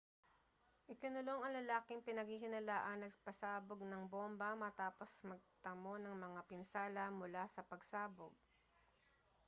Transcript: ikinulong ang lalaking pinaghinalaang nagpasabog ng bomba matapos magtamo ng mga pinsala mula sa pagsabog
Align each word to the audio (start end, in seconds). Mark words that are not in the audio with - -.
ikinulong 0.93 1.41
ang 1.45 1.53
lalaking 1.61 2.01
pinaghinalaang 2.07 2.97
nagpasabog 3.05 3.79
ng 3.85 4.03
bomba 4.13 4.49
matapos 4.63 5.11
magtamo 5.29 5.93
ng 6.01 6.15
mga 6.25 6.41
pinsala 6.49 7.03
mula 7.19 7.43
sa 7.55 7.61
pagsabog 7.71 8.33